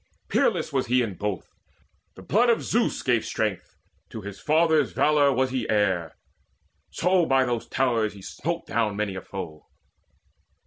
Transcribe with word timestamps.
Peerless 0.29 0.73
was 0.73 0.87
he 0.87 1.03
in 1.03 1.13
both: 1.13 1.51
the 2.15 2.23
blood 2.23 2.49
of 2.49 2.63
Zeus 2.63 3.03
Gave 3.03 3.23
strength; 3.23 3.77
to 4.09 4.21
his 4.21 4.39
father's 4.39 4.93
valour 4.93 5.31
was 5.31 5.51
he 5.51 5.69
heir; 5.69 6.17
So 6.89 7.27
by 7.27 7.45
those 7.45 7.67
towers 7.67 8.13
he 8.13 8.21
smote 8.23 8.65
down 8.65 8.95
many 8.95 9.13
a 9.13 9.21
foe. 9.21 9.67